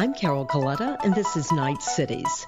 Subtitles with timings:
[0.00, 2.46] I'm Carol Coletta, and this is Knight Cities.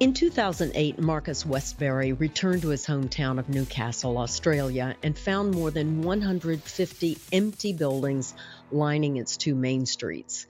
[0.00, 6.02] In 2008, Marcus Westbury returned to his hometown of Newcastle, Australia, and found more than
[6.02, 8.34] 150 empty buildings
[8.72, 10.48] lining its two main streets.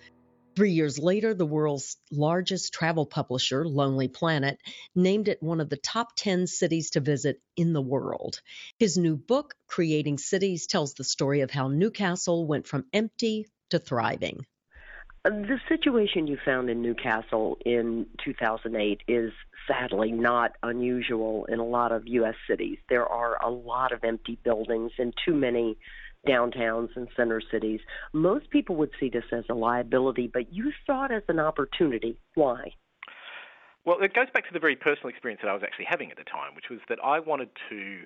[0.59, 4.58] Three years later, the world's largest travel publisher, Lonely Planet,
[4.93, 8.40] named it one of the top 10 cities to visit in the world.
[8.76, 13.79] His new book, Creating Cities, tells the story of how Newcastle went from empty to
[13.79, 14.46] thriving.
[15.22, 19.31] The situation you found in Newcastle in 2008 is
[19.68, 22.34] sadly not unusual in a lot of U.S.
[22.50, 22.79] cities.
[22.89, 25.79] There are a lot of empty buildings and too many
[26.29, 27.81] downtowns and center cities.
[28.13, 32.19] Most people would see this as a liability, but you saw it as an opportunity.
[32.34, 32.73] Why?
[33.84, 36.19] Well, it goes back to the very personal experience that I was actually having at
[36.19, 38.01] the time, which was that I wanted to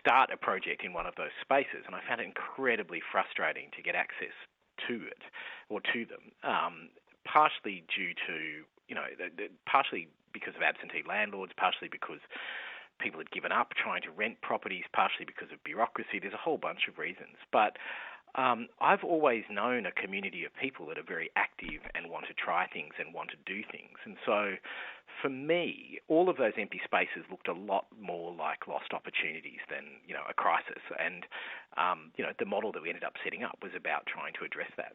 [0.00, 3.82] start a project in one of those spaces, and I found it incredibly frustrating to
[3.82, 4.34] get access
[4.88, 5.22] to it
[5.68, 6.32] or to them.
[6.42, 6.88] Um,
[7.24, 9.04] partially due to you know,
[9.66, 12.20] partially because of absentee landlords, partially because
[12.98, 16.18] people had given up trying to rent properties, partially because of bureaucracy.
[16.20, 17.36] There's a whole bunch of reasons.
[17.52, 17.76] But
[18.34, 22.34] um, I've always known a community of people that are very active and want to
[22.34, 23.96] try things and want to do things.
[24.04, 24.54] And so
[25.22, 29.98] for me, all of those empty spaces looked a lot more like lost opportunities than,
[30.06, 30.82] you know, a crisis.
[30.98, 31.24] And,
[31.76, 34.44] um, you know, the model that we ended up setting up was about trying to
[34.44, 34.94] address that.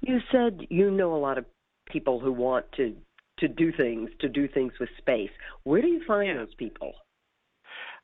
[0.00, 1.44] You said you know a lot of
[1.90, 2.94] people who want to
[3.46, 5.30] to do things, to do things with space.
[5.64, 6.36] Where do you find yeah.
[6.36, 6.94] those people?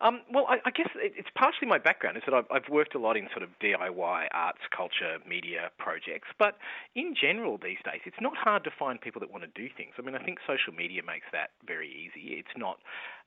[0.03, 2.99] Um, well, I, I, guess it's partially my background is that I've, I've, worked a
[2.99, 6.29] lot in sort of DIY arts, culture, media projects.
[6.39, 6.57] But
[6.97, 9.93] in general, these days, it's not hard to find people that want to do things.
[9.99, 12.41] I mean, I think social media makes that very easy.
[12.41, 12.79] It's not,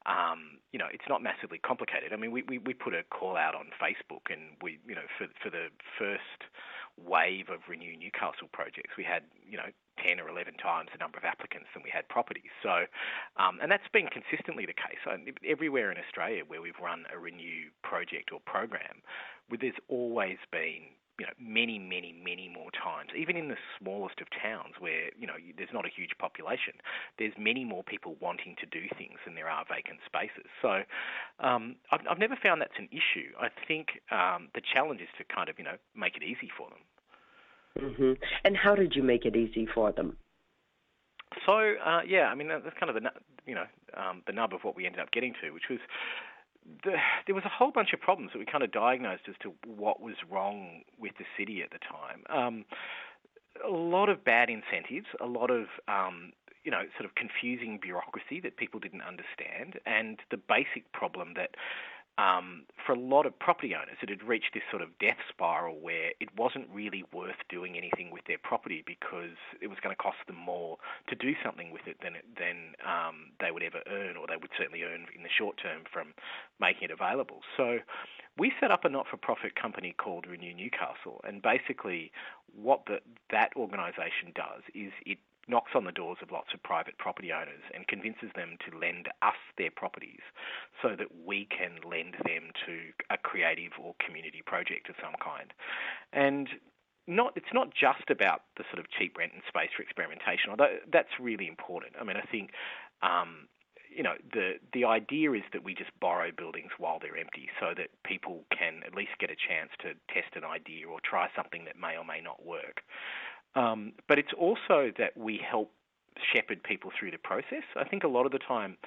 [0.09, 2.11] um, you know, it's not massively complicated.
[2.11, 5.05] I mean, we, we, we put a call out on Facebook, and we, you know,
[5.19, 5.69] for for the
[5.99, 6.49] first
[6.97, 9.69] wave of Renew Newcastle projects, we had, you know,
[10.01, 12.51] 10 or 11 times the number of applicants than we had properties.
[12.61, 12.85] So,
[13.37, 15.01] um, and that's been consistently the case.
[15.45, 19.01] Everywhere in Australia where we've run a Renew project or program,
[19.49, 23.11] there's always been you know, many, many, many more times.
[23.15, 26.73] Even in the smallest of towns where, you know, there's not a huge population,
[27.19, 30.49] there's many more people wanting to do things than there are vacant spaces.
[30.61, 30.81] So
[31.39, 33.29] um, I've, I've never found that's an issue.
[33.39, 36.69] I think um, the challenge is to kind of, you know, make it easy for
[36.69, 36.81] them.
[37.79, 38.13] Mm-hmm.
[38.43, 40.17] And how did you make it easy for them?
[41.45, 43.09] So uh, yeah, I mean that's kind of the
[43.45, 43.65] you know
[43.97, 45.79] um, the nub of what we ended up getting to, which was
[46.83, 46.93] the,
[47.25, 50.01] there was a whole bunch of problems that we kind of diagnosed as to what
[50.01, 52.23] was wrong with the city at the time.
[52.29, 52.65] Um,
[53.65, 58.39] a lot of bad incentives, a lot of um, you know sort of confusing bureaucracy
[58.41, 61.55] that people didn't understand, and the basic problem that
[62.17, 65.79] um, for a lot of property owners, it had reached this sort of death spiral
[65.79, 70.01] where it wasn't really worth doing anything with their property because it was going to
[70.01, 74.15] cost them more to do something with it than than um, they would ever earn,
[74.15, 76.13] or they would certainly earn in the short term from
[76.59, 77.41] making it available.
[77.57, 77.79] So
[78.37, 82.11] we set up a not-for-profit company called Renew Newcastle, and basically
[82.55, 82.99] what the,
[83.31, 87.63] that organisation does is it knocks on the doors of lots of private property owners
[87.73, 90.23] and convinces them to lend us their properties
[90.81, 95.53] so that we can lend them to a creative or community project of some kind.
[96.13, 96.47] And
[97.07, 100.79] not it's not just about the sort of cheap rent and space for experimentation, although
[100.91, 101.93] that's really important.
[101.99, 102.51] I mean, I think
[103.01, 103.49] um,
[103.93, 107.73] you know the the idea is that we just borrow buildings while they're empty, so
[107.75, 111.65] that people can at least get a chance to test an idea or try something
[111.65, 112.81] that may or may not work.
[113.55, 115.71] Um, but it's also that we help
[116.33, 117.63] shepherd people through the process.
[117.75, 118.77] I think a lot of the time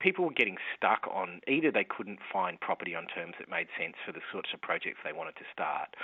[0.00, 3.94] people were getting stuck on either they couldn't find property on terms that made sense
[4.04, 5.94] for the sorts of projects they wanted to start,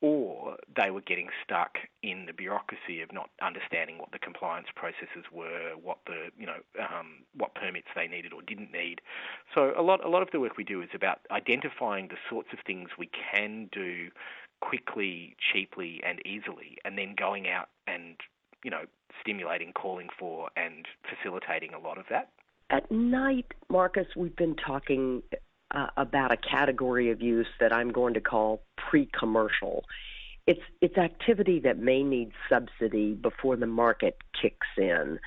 [0.00, 5.24] or they were getting stuck in the bureaucracy of not understanding what the compliance processes
[5.32, 9.00] were, what the you know um, what permits they needed or didn't need.
[9.54, 12.48] So a lot a lot of the work we do is about identifying the sorts
[12.52, 14.08] of things we can do
[14.60, 16.76] quickly, cheaply, and easily,
[17.20, 18.16] going out and
[18.64, 18.82] you know
[19.20, 22.30] stimulating, calling for, and facilitating a lot of that.
[22.70, 25.22] At Knight, Marcus, we've been talking
[25.72, 29.84] uh, about a category of use that I'm going to call pre-commercial.
[30.46, 35.18] It's it's activity that may need subsidy before the market kicks in.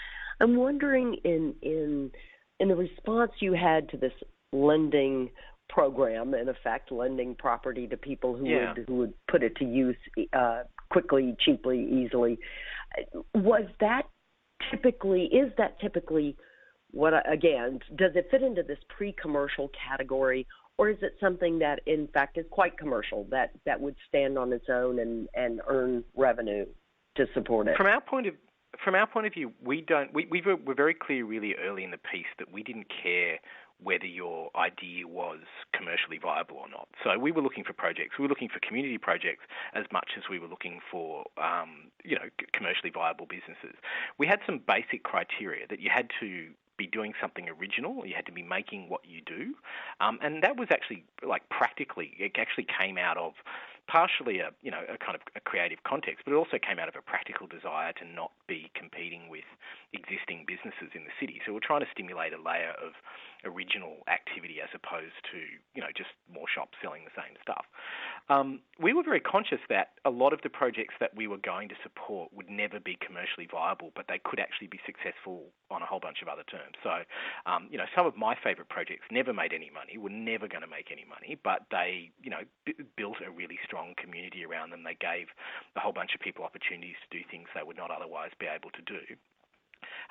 [0.42, 2.12] I'm wondering in in
[2.60, 4.13] in the response you had to this
[4.51, 5.30] lending
[5.69, 8.74] program, in effect, lending property to people who yeah.
[8.74, 9.98] would who would put it to use
[10.34, 10.63] uh,
[10.94, 12.40] quickly, cheaply, easily.
[13.34, 14.04] Was that
[14.72, 15.24] typically?
[15.25, 16.38] Is that typically?
[16.92, 17.80] What again?
[17.98, 20.45] Does it fit into this pre-commercial category,
[20.78, 24.54] or is it something that in fact is quite commercial that that would stand on
[24.54, 26.66] its own and and earn revenue
[27.18, 27.75] to support it?
[27.75, 28.36] From our point of
[28.84, 30.13] from our point of view, we don't.
[30.13, 33.39] We, we were, were very clear really early in the piece that we didn't care
[33.83, 35.39] whether your idea was
[35.74, 36.88] commercially viable or not.
[37.03, 38.18] So we were looking for projects.
[38.18, 39.44] We were looking for community projects
[39.74, 43.77] as much as we were looking for, um, you know, commercially viable businesses.
[44.18, 48.06] We had some basic criteria that you had to be doing something original.
[48.06, 49.53] You had to be making what you do,
[50.00, 52.13] um, and that was actually like practically.
[52.18, 53.33] It actually came out of
[53.88, 56.88] partially a you know a kind of a creative context, but it also came out
[56.88, 59.47] of a practical desire to not be competing with
[59.91, 61.41] existing businesses in the city.
[61.45, 62.95] So we're trying to stimulate a layer of
[63.44, 65.39] original activity as opposed to
[65.75, 67.68] you know just more shops selling the same stuff.
[68.31, 71.68] Um, we were very conscious that a lot of the projects that we were going
[71.68, 75.86] to support would never be commercially viable, but they could actually be successful on a
[75.86, 76.79] whole bunch of other terms.
[76.81, 77.03] So
[77.45, 80.63] um, you know some of my favourite projects never made any money, were never going
[80.63, 84.46] to make any money, but they you know b- built a really strong strong community
[84.46, 84.84] around them.
[84.86, 85.34] They gave
[85.75, 88.70] a whole bunch of people opportunities to do things they would not otherwise be able
[88.70, 89.02] to do.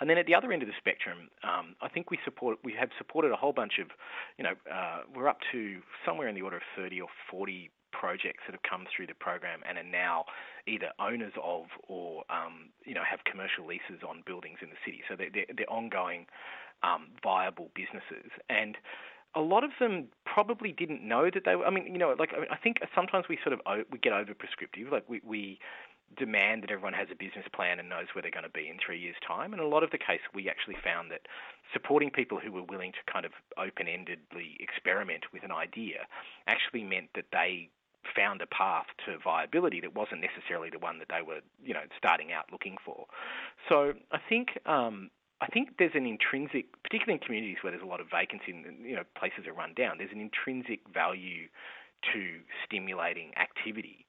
[0.01, 2.75] And then at the other end of the spectrum, um, I think we support we
[2.75, 3.87] have supported a whole bunch of,
[4.37, 8.43] you know, uh, we're up to somewhere in the order of 30 or 40 projects
[8.47, 10.25] that have come through the program and are now
[10.67, 15.03] either owners of or um, you know have commercial leases on buildings in the city.
[15.09, 16.27] So they're, they're, they're ongoing
[16.83, 18.77] um, viable businesses and
[19.35, 21.65] a lot of them probably didn't know that they were.
[21.65, 24.13] I mean, you know, like I, mean, I think sometimes we sort of we get
[24.13, 24.93] over prescriptive.
[24.93, 25.59] Like we, we
[26.17, 28.77] demand that everyone has a business plan and knows where they're going to be in
[28.85, 29.53] three years' time.
[29.53, 31.23] And a lot of the case, we actually found that
[31.73, 36.07] supporting people who were willing to kind of open-endedly experiment with an idea
[36.47, 37.71] actually meant that they
[38.17, 41.85] found a path to viability that wasn't necessarily the one that they were, you know,
[41.97, 43.07] starting out looking for.
[43.69, 45.11] So I think um,
[45.43, 48.87] I think there's an intrinsic, particularly in communities where there's a lot of vacancy and
[48.87, 49.99] you know places are run down.
[49.99, 51.49] There's an intrinsic value
[52.15, 54.07] to stimulating activity,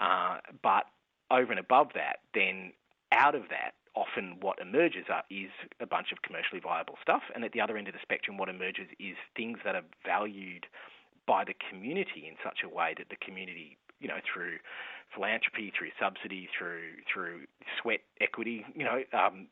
[0.00, 0.86] uh, but
[1.30, 2.72] over and above that, then
[3.12, 7.44] out of that, often what emerges are, is a bunch of commercially viable stuff, and
[7.44, 10.66] at the other end of the spectrum, what emerges is things that are valued
[11.26, 14.58] by the community in such a way that the community you know, through
[15.14, 17.46] philanthropy, through subsidy, through through
[17.80, 19.46] sweat equity, you know, um,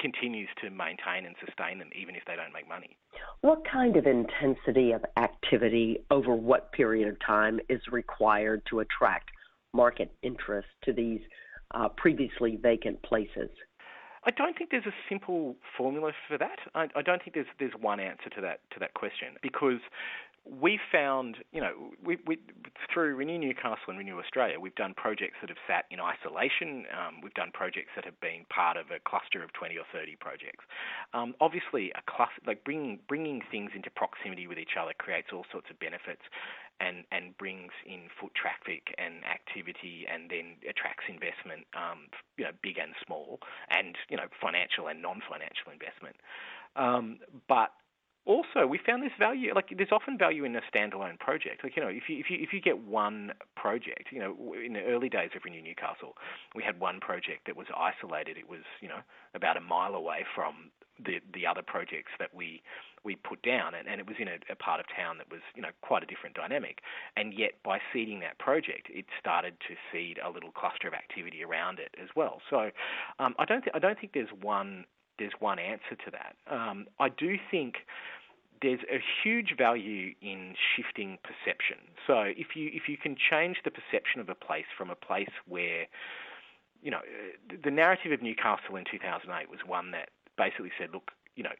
[0.00, 2.96] continues to maintain and sustain them even if they don't make money.
[3.42, 9.30] What kind of intensity of activity over what period of time is required to attract
[9.72, 11.20] market interest to these
[11.74, 13.50] uh, previously vacant places?
[14.24, 16.58] I don't think there's a simple formula for that.
[16.74, 19.80] I, I, don't think there's there's one answer to that to that question because
[20.50, 22.38] we found, you know, we, we,
[22.92, 26.86] through Renew Newcastle and Renew Australia, we've done projects that have sat in isolation.
[26.90, 30.16] Um, we've done projects that have been part of a cluster of 20 or 30
[30.16, 30.64] projects.
[31.14, 35.46] Um, obviously, a cluster, like bringing bringing things into proximity with each other creates all
[35.52, 36.22] sorts of benefits,
[36.80, 42.52] and and brings in foot traffic and activity, and then attracts investment, um, you know,
[42.62, 43.38] big and small,
[43.70, 46.16] and you know, financial and non-financial investment.
[46.74, 47.70] Um, but
[48.26, 51.64] also we found this value like there's often value in a standalone project.
[51.64, 54.74] Like you know if you if you if you get one project you know in
[54.74, 56.16] the early days of renew newcastle
[56.54, 58.36] we had one project that was isolated.
[58.36, 59.00] It was you know
[59.34, 60.70] about a mile away from
[61.04, 62.62] the the other projects that we
[63.02, 65.40] we put down and, and it was in a, a part of town that was
[65.54, 66.80] you know quite a different dynamic.
[67.16, 71.42] And yet by seeding that project it started to seed a little cluster of activity
[71.42, 72.40] around it as well.
[72.50, 72.70] So
[73.18, 74.84] um, I don't th- I don't think there's one
[75.20, 76.34] there's one answer to that.
[76.52, 77.76] Um, I do think
[78.62, 81.78] there's a huge value in shifting perception.
[82.06, 85.30] So if you if you can change the perception of a place from a place
[85.46, 85.86] where
[86.82, 87.00] you know
[87.62, 91.52] the narrative of Newcastle in 2008 was one that basically said, look, you know,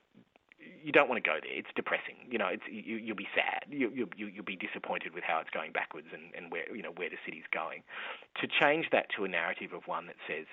[0.82, 1.52] you don't want to go there.
[1.52, 2.16] It's depressing.
[2.30, 3.64] You know, it's you, you'll be sad.
[3.68, 6.92] You, you, you'll be disappointed with how it's going backwards and, and where you know
[6.96, 7.82] where the city's going.
[8.40, 10.46] To change that to a narrative of one that says,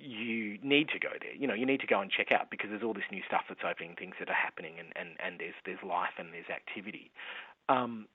[0.00, 1.34] you need to go there.
[1.34, 3.42] You know, you need to go and check out because there's all this new stuff
[3.48, 7.10] that's opening, things that are happening, and, and, and there's there's life and there's activity.
[7.68, 8.06] Um,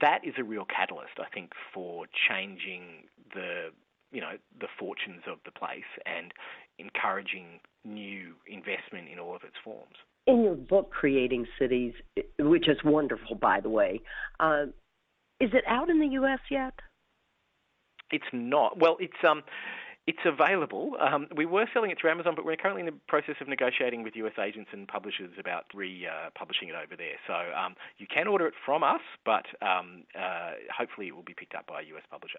[0.00, 3.70] that is a real catalyst, I think, for changing the
[4.12, 6.32] you know the fortunes of the place and
[6.78, 9.96] encouraging new investment in all of its forms.
[10.26, 11.92] In your book, Creating Cities,
[12.38, 14.00] which is wonderful, by the way,
[14.40, 14.64] uh,
[15.38, 16.38] is it out in the U.S.
[16.50, 16.74] yet?
[18.10, 18.78] It's not.
[18.78, 19.42] Well, it's um
[20.06, 20.92] it's available.
[21.00, 24.02] Um, we were selling it through Amazon, but we're currently in the process of negotiating
[24.02, 27.16] with US agents and publishers about re-publishing uh, it over there.
[27.26, 31.34] So um, you can order it from us, but um, uh, hopefully it will be
[31.34, 32.38] picked up by a US publisher.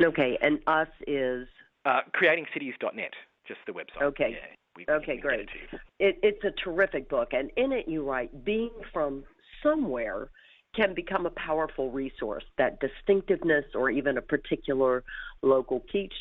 [0.00, 1.48] Okay, and us is
[1.84, 3.12] uh, creatingcities.net,
[3.48, 4.02] just the website.
[4.02, 4.30] Okay.
[4.30, 5.40] Yeah, we, okay, we great.
[5.40, 5.48] It
[5.98, 9.24] it, it's a terrific book, and in it you write, "Being from
[9.64, 10.28] somewhere
[10.76, 12.44] can become a powerful resource.
[12.58, 15.02] That distinctiveness, or even a particular
[15.42, 16.12] local quiche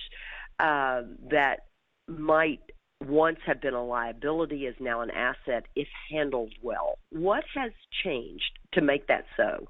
[0.60, 1.68] uh, that
[2.08, 2.62] might
[3.06, 6.98] once have been a liability is now an asset if handled well.
[7.12, 7.72] What has
[8.04, 9.68] changed to make that so?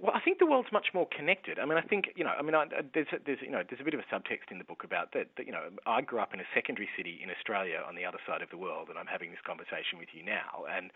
[0.00, 1.60] Well, I think the world's much more connected.
[1.62, 2.34] I mean, I think you know.
[2.36, 4.66] I mean, I, there's there's you know there's a bit of a subtext in the
[4.66, 5.46] book about that, that.
[5.46, 8.42] You know, I grew up in a secondary city in Australia on the other side
[8.42, 10.66] of the world, and I'm having this conversation with you now.
[10.66, 10.90] And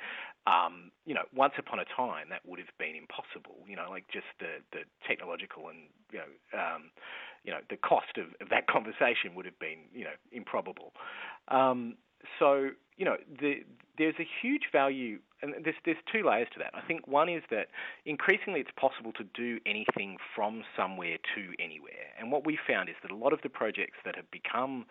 [0.50, 3.62] um, you know, once upon a time, that would have been impossible.
[3.70, 6.30] You know, like just the the technological and you know.
[6.58, 6.90] Um,
[7.44, 10.92] you know, the cost of, of that conversation would have been, you know, improbable.
[11.48, 11.96] Um,
[12.38, 13.62] so you know, the,
[13.96, 16.72] there's a huge value, and there's, there's two layers to that.
[16.74, 17.68] I think one is that
[18.04, 22.10] increasingly it's possible to do anything from somewhere to anywhere.
[22.18, 24.84] And what we found is that a lot of the projects that have become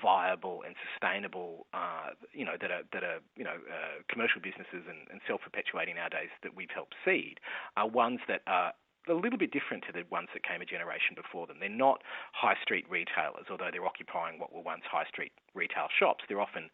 [0.00, 4.82] viable and sustainable, uh, you know, that are that are you know uh, commercial businesses
[4.90, 7.38] and, and self-perpetuating nowadays that we've helped seed,
[7.76, 8.72] are ones that are
[9.08, 11.56] a little bit different to the ones that came a generation before them.
[11.60, 16.24] They're not high street retailers, although they're occupying what were once high street retail shops.
[16.28, 16.70] They're often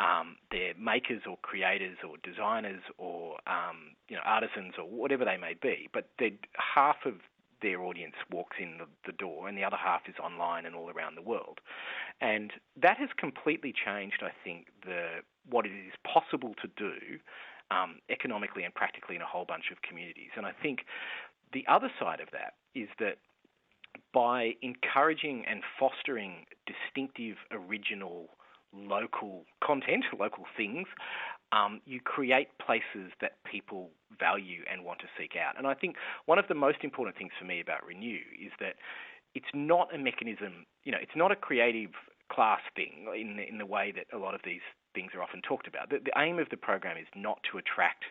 [0.00, 5.36] um, they're makers or creators or designers or um, you know artisans or whatever they
[5.36, 5.88] may be.
[5.92, 6.08] But
[6.56, 7.14] half of
[7.62, 10.90] their audience walks in the, the, door, and the other half is online and all
[10.90, 11.60] around the world.
[12.20, 17.18] And that has completely changed, I think, the what it is possible to do
[17.70, 20.30] um, economically and practically in a whole bunch of communities.
[20.36, 20.80] And I think
[21.52, 23.18] the other side of that is that
[24.12, 28.28] by encouraging and fostering distinctive, original,
[28.72, 30.86] local content, local things,
[31.52, 35.58] um, you create places that people value and want to seek out.
[35.58, 38.76] And I think one of the most important things for me about Renew is that
[39.34, 41.90] it's not a mechanism, you know, it's not a creative
[42.30, 45.42] class thing in the, in the way that a lot of these things are often
[45.42, 45.90] talked about.
[45.90, 48.04] The, the aim of the program is not to attract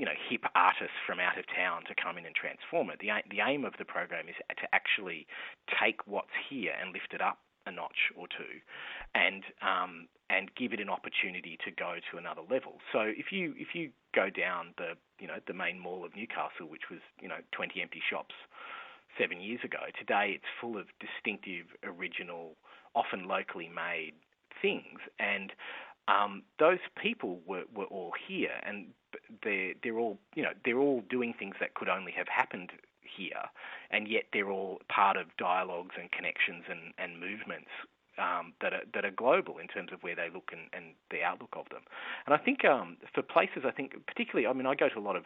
[0.00, 3.04] you know, hip artists from out of town to come in and transform it.
[3.04, 5.26] The, the aim of the program is to actually
[5.68, 8.64] take what's here and lift it up a notch or two,
[9.14, 12.80] and um, and give it an opportunity to go to another level.
[12.92, 16.64] So if you if you go down the you know the main mall of Newcastle,
[16.68, 18.34] which was you know 20 empty shops
[19.18, 22.56] seven years ago, today it's full of distinctive, original,
[22.94, 24.14] often locally made
[24.62, 25.52] things, and
[26.08, 28.86] um, those people were, were all here, and
[29.42, 33.44] they're they're all you know they're all doing things that could only have happened here,
[33.90, 37.70] and yet they're all part of dialogues and connections and, and movements
[38.18, 41.22] um, that are that are global in terms of where they look and, and the
[41.22, 41.82] outlook of them.
[42.26, 45.00] And I think um, for places, I think particularly, I mean, I go to a
[45.00, 45.24] lot of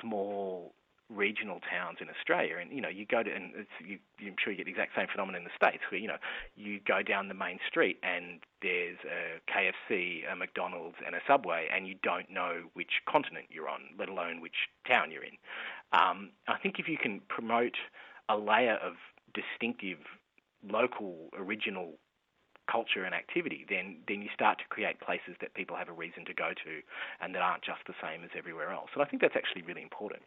[0.00, 0.74] small
[1.08, 4.56] regional towns in Australia, and you know, you go to, and you, I'm sure you
[4.56, 6.18] get the exact same phenomenon in the states, where you know,
[6.56, 11.68] you go down the main street and there's a KFC, a McDonald's, and a Subway,
[11.74, 15.38] and you don't know which continent you're on, let alone which town you're in.
[15.92, 17.76] Um, I think if you can promote
[18.28, 18.94] a layer of
[19.34, 19.98] distinctive,
[20.68, 21.94] local, original
[22.70, 26.24] culture and activity, then then you start to create places that people have a reason
[26.24, 26.82] to go to,
[27.20, 28.90] and that aren't just the same as everywhere else.
[28.94, 30.22] And I think that's actually really important.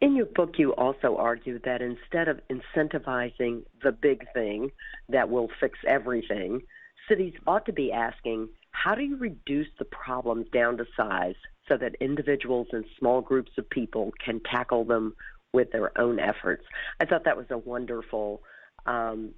[0.00, 4.70] In your book, you also argue that instead of incentivizing the big thing
[5.08, 6.60] that will fix everything,
[7.08, 11.36] cities ought to be asking, how do you reduce the problems down to size
[11.68, 15.14] so that individuals and small groups of people can tackle them
[15.52, 16.64] with their own efforts?
[17.00, 18.42] I thought that was a wonderful
[18.86, 19.30] um,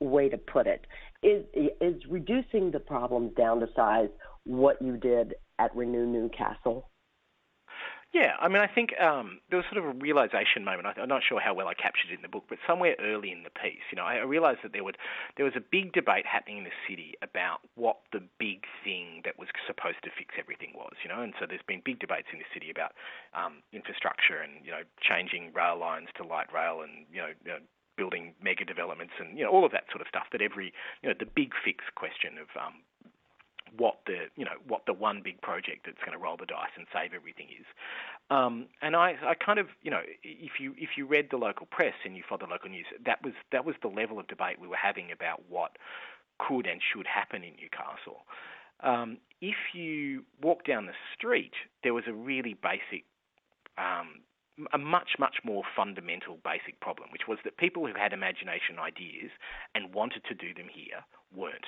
[0.00, 0.86] way to put it.
[1.22, 1.44] Is,
[1.80, 4.10] is reducing the problems down to size
[4.44, 6.90] what you did at Renew Newcastle?
[8.14, 10.86] Yeah, I mean, I think um, there was sort of a realization moment.
[10.86, 13.42] I'm not sure how well I captured it in the book, but somewhere early in
[13.42, 14.96] the piece, you know, I realized that there would
[15.36, 19.36] there was a big debate happening in the city about what the big thing that
[19.36, 22.38] was supposed to fix everything was, you know, and so there's been big debates in
[22.38, 22.94] the city about
[23.34, 27.50] um, infrastructure and you know changing rail lines to light rail and you know, you
[27.50, 27.58] know
[27.96, 30.30] building mega developments and you know all of that sort of stuff.
[30.30, 30.70] That every
[31.02, 32.78] you know the big fix question of um,
[33.76, 36.72] what the you know what the one big project that's going to roll the dice
[36.76, 37.66] and save everything is.
[38.30, 41.66] Um, and I, I kind of you know if you if you read the local
[41.66, 44.60] press and you followed the local news, that was that was the level of debate
[44.60, 45.72] we were having about what
[46.38, 48.24] could and should happen in Newcastle.
[48.80, 51.52] Um, if you walk down the street,
[51.82, 53.04] there was a really basic
[53.78, 54.20] um,
[54.72, 59.30] a much, much more fundamental basic problem, which was that people who had imagination ideas
[59.74, 61.02] and wanted to do them here
[61.34, 61.66] weren't.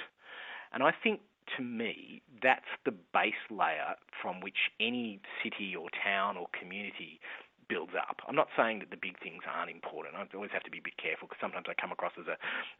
[0.72, 1.20] And I think
[1.56, 7.20] to me, that's the base layer from which any city or town or community
[7.68, 8.20] builds up.
[8.28, 10.14] I'm not saying that the big things aren't important.
[10.14, 12.36] I always have to be a bit careful because sometimes I come across as a,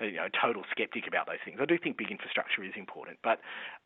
[0.07, 1.59] you know, total skeptic about those things.
[1.61, 3.41] I do think big infrastructure is important, but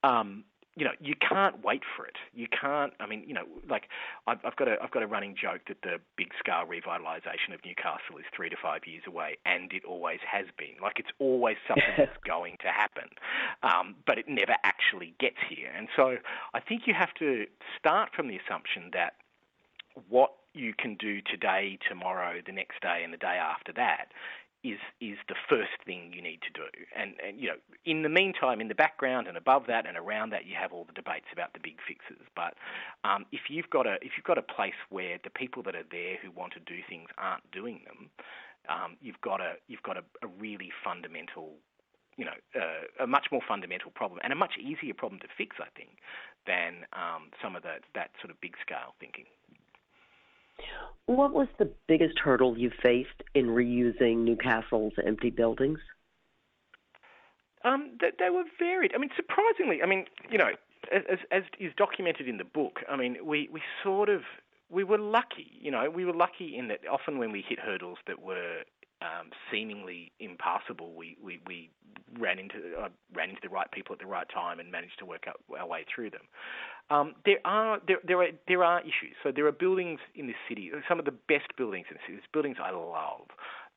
[0.05, 0.45] um,
[0.77, 2.17] you know, you can't wait for it.
[2.33, 2.93] You can't.
[3.01, 3.85] I mean, you know, like
[4.27, 7.61] I've, I've got a I've got a running joke that the big scale revitalisation of
[7.65, 10.77] Newcastle is three to five years away, and it always has been.
[10.81, 13.11] Like it's always something that's going to happen,
[13.63, 15.71] um, but it never actually gets here.
[15.77, 16.17] And so
[16.55, 17.47] I think you have to
[17.79, 19.15] start from the assumption that
[20.09, 24.07] what you can do today, tomorrow, the next day, and the day after that
[24.63, 26.69] is is the first thing you need to do.
[26.95, 30.31] And and you know, in the meantime, in the background and above that and around
[30.31, 32.25] that, you have all the debates about the big fixes.
[32.37, 32.55] But
[33.05, 35.89] um, if you've got a if you've got a place where the people that are
[35.91, 38.11] there who want to do things aren't doing them,
[38.69, 41.55] um, you've got a you've got a, a really fundamental
[42.17, 45.57] you know, uh, a much more fundamental problem and a much easier problem to fix,
[45.59, 45.97] I think,
[46.47, 49.25] than um, some of the, that sort of big scale thinking.
[51.07, 55.81] What was the biggest hurdle you faced in reusing Newcastle's empty buildings?
[57.65, 58.93] Um, they, they, were varied.
[58.95, 60.51] I mean, surprisingly, I mean, you know,
[60.93, 64.23] as, as is documented in the book, I mean, we, we sort of
[64.71, 65.51] we were lucky.
[65.61, 68.63] You know, we were lucky in that often when we hit hurdles that were
[69.03, 71.71] um, seemingly impassable, we, we, we
[72.19, 75.07] ran into uh, ran into the right people at the right time and managed to
[75.07, 76.23] work out our way through them.
[76.91, 79.15] Um, there are there, there are there are issues.
[79.23, 80.71] So there are buildings in this city.
[80.89, 82.15] Some of the best buildings in the city.
[82.15, 83.29] There's buildings I love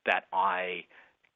[0.05, 0.85] that I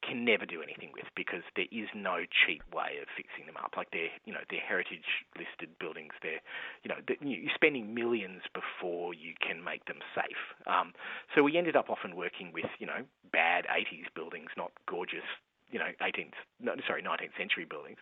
[0.02, 3.74] can never do anything with because there is no cheap way of fixing them up.
[3.76, 6.12] Like they're, you know, they're heritage listed buildings.
[6.22, 6.40] They're,
[6.84, 10.42] you know, you're spending millions before you can make them safe.
[10.66, 10.94] Um,
[11.34, 13.02] so we ended up often working with, you know,
[13.32, 15.26] bad 80s buildings, not gorgeous
[15.70, 17.98] you know, 18th, no, sorry, 19th century buildings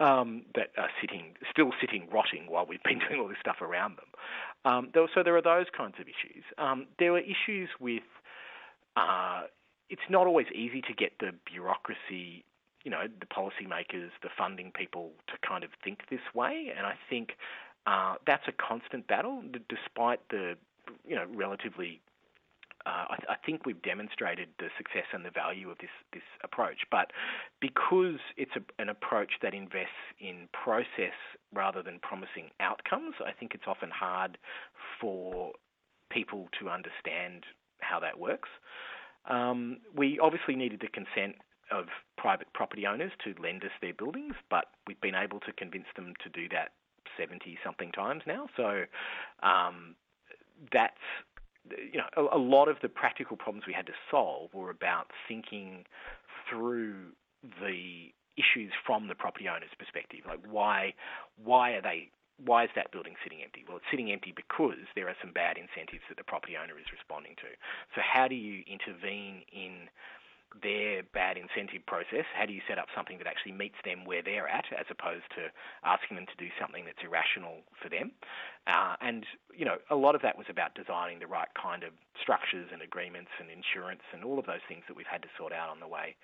[0.00, 3.96] um, that are sitting, still sitting, rotting while we've been doing all this stuff around
[3.96, 4.08] them.
[4.64, 6.44] Um, there, so there are those kinds of issues.
[6.58, 8.02] Um, there were issues with.
[8.96, 9.42] Uh,
[9.88, 12.44] it's not always easy to get the bureaucracy,
[12.82, 16.94] you know, the policymakers, the funding people to kind of think this way, and I
[17.10, 17.32] think
[17.86, 20.56] uh, that's a constant battle, despite the,
[21.06, 22.00] you know, relatively
[22.86, 26.80] uh, I, I, think we've demonstrated the success and the value of this this approach.
[26.90, 27.12] But
[27.60, 31.16] because it's a, an approach that invests in process
[31.54, 34.38] rather than promising outcomes, I think it's often hard
[35.00, 35.52] for
[36.10, 37.44] people to understand
[37.80, 38.48] how that works.
[39.26, 41.36] Um, we obviously needed the consent
[41.70, 41.86] of
[42.18, 46.14] private property owners to lend us their buildings, but we've been able to convince them
[46.22, 46.72] to do that
[47.18, 48.48] 70 something times now.
[48.56, 48.84] So
[49.42, 49.96] um,
[50.72, 50.94] that's
[51.70, 55.08] you know, a, a, lot of the practical problems we had to solve were about
[55.28, 55.84] thinking
[56.48, 56.94] through
[57.60, 60.20] the issues from the property owner's perspective.
[60.26, 60.94] Like, why,
[61.42, 62.10] why are they?
[62.42, 63.62] Why is that building sitting empty?
[63.68, 66.90] Well, it's sitting empty because there are some bad incentives that the property owner is
[66.90, 67.50] responding to.
[67.94, 69.86] So, how do you intervene in
[70.60, 72.26] their bad incentive process?
[72.34, 75.24] How do you set up something that actually meets them where they're at, as opposed
[75.36, 75.48] to
[75.84, 78.12] asking them to do something that's irrational for them?
[78.66, 79.24] Uh, and
[79.56, 82.82] you know, a lot of that was about designing the right kind of structures and
[82.82, 85.80] agreements and insurance and all of those things that we've had to sort out on
[85.80, 86.14] the way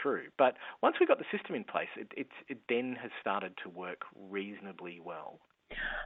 [0.00, 0.28] through.
[0.36, 3.68] But once we got the system in place, it, it, it then has started to
[3.68, 5.40] work reasonably well.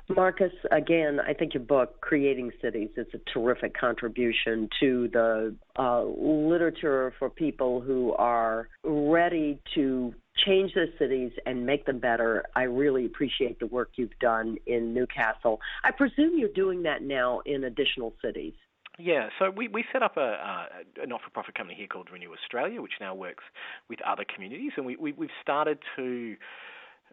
[0.09, 6.03] Marcus, again, I think your book, Creating Cities, is a terrific contribution to the uh,
[6.03, 10.13] literature for people who are ready to
[10.45, 12.45] change their cities and make them better.
[12.57, 15.61] I really appreciate the work you've done in Newcastle.
[15.85, 18.55] I presume you're doing that now in additional cities.
[18.99, 22.83] Yeah, so we, we set up a, uh, a not-for-profit company here called Renew Australia,
[22.83, 23.45] which now works
[23.89, 26.37] with other communities, and we, we, we've started to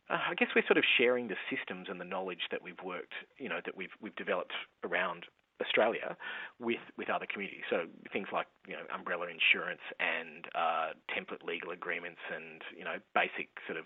[0.09, 3.13] uh, I guess we're sort of sharing the systems and the knowledge that we've worked,
[3.37, 5.25] you know, that we've we've developed around
[5.61, 6.15] Australia
[6.59, 7.63] with with other communities.
[7.69, 12.97] So things like you know umbrella insurance and uh, template legal agreements and you know
[13.15, 13.85] basic sort of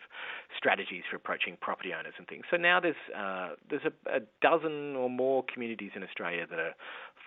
[0.56, 2.44] strategies for approaching property owners and things.
[2.52, 6.74] So now there's uh, there's a, a, dozen or more communities in Australia that are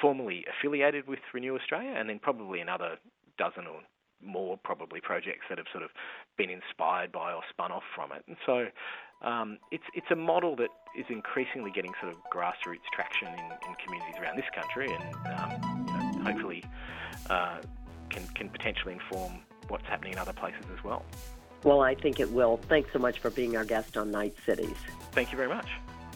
[0.01, 2.97] formally affiliated with Renew Australia, and then probably another
[3.39, 3.81] dozen or
[4.25, 5.91] more probably projects that have sort of
[6.37, 8.25] been inspired by or spun off from it.
[8.27, 8.67] And so
[9.23, 13.75] um, it's it's a model that is increasingly getting sort of grassroots traction in, in
[13.85, 16.65] communities around this country, and um, you know, hopefully
[17.31, 17.59] uh,
[18.11, 21.05] can can potentially inform what's happening in other places as well.
[21.63, 22.59] Well, I think it will.
[22.69, 24.77] Thanks so much for being our guest on Knight Cities.
[25.13, 25.69] Thank you very much.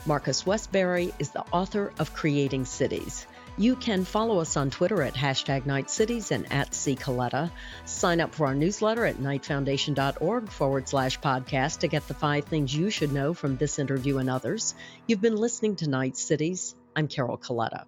[0.04, 3.26] Marcus Westbury is the author of Creating Cities.
[3.60, 6.94] You can follow us on Twitter at hashtag Knight Cities and at C.
[6.94, 7.50] Coletta.
[7.86, 12.72] Sign up for our newsletter at knightfoundation.org forward slash podcast to get the five things
[12.72, 14.76] you should know from this interview and others.
[15.08, 16.76] You've been listening to Knight Cities.
[16.94, 17.86] I'm Carol Coletta.